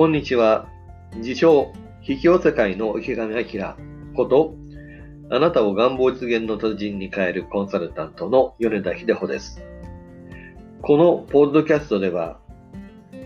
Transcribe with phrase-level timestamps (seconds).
[0.00, 0.66] こんにちは。
[1.16, 3.76] 自称、引き寄せ界の池上彰
[4.16, 4.54] こと、
[5.30, 9.62] あなたを願望実現の達人に変えるコンサルタントの米田秀穂です。
[10.80, 12.38] このポッドキャストでは、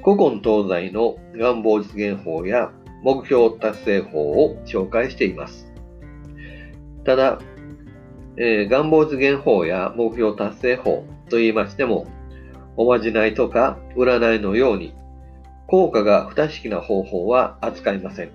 [0.02, 2.72] 古今東西の願望実現法や
[3.04, 5.72] 目標達成法を紹介しています。
[7.04, 7.38] ただ、
[8.36, 12.08] えー、願望実現法や目標達成法と言いましても、
[12.76, 14.92] おまじないとか占いのように
[15.66, 18.30] 効果が不確かな方法は扱いません。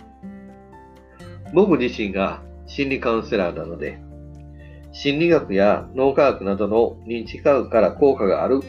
[1.53, 3.99] 僕自身が心理カウンセラーなので、
[4.91, 8.61] 心理学や脳科学などの認知科学から効果がある、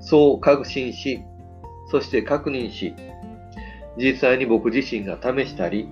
[0.00, 1.22] そう確信し、
[1.90, 2.94] そして確認し、
[3.96, 5.88] 実際に僕自身が試したり、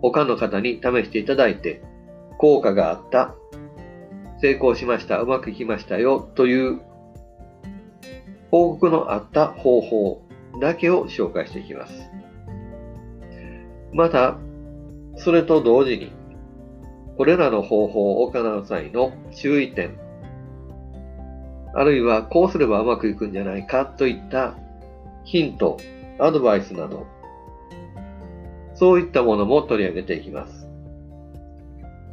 [0.00, 1.82] 他の方に試していただいて、
[2.38, 3.34] 効果があった、
[4.40, 6.80] 成功しました、うまくいきましたよという
[8.50, 10.22] 報告のあった方法。
[10.60, 12.10] だけを紹介していきます。
[13.92, 14.38] また、
[15.16, 16.12] それと同時に、
[17.16, 19.98] これらの方法を行う際の注意点、
[21.74, 24.56] あるいはこうすればうまくいくんじゃないかといった
[25.24, 25.78] ヒント、
[26.18, 27.06] アドバイスなど、
[28.74, 30.68] そういったものも取り上げていきます。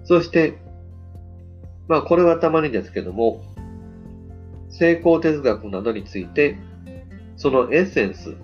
[0.03, 0.58] そして、
[1.88, 3.42] まあこれはたまにですけども、
[4.69, 6.58] 成功哲学などについて
[7.40, 8.36] そのエッセンス、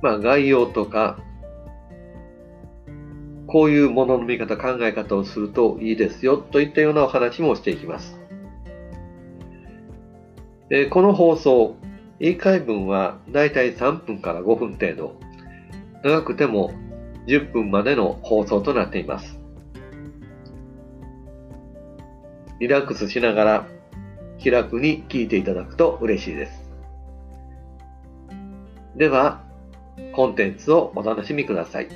[0.00, 1.18] まあ概要とか、
[3.48, 8.16] こういうものの見方、考え方をするといいですよといったようなお話もしていきます。
[10.70, 11.74] えこの放送、
[12.20, 15.18] 1回分はだいたい3分から5分程度、
[16.04, 16.70] 長くても
[17.26, 19.40] 10分までの放送となっています。
[22.60, 23.66] リラックスしながら
[24.38, 26.65] 気楽に聞いていただくと嬉しいです。
[28.96, 29.42] では、
[30.14, 31.88] コンテンツをお楽しみください。